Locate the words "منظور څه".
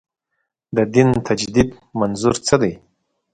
1.99-2.55